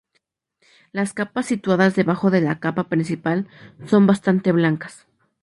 [0.93, 3.47] Las capas situadas debajo de la capa principal,
[3.85, 5.05] son bastante blancas.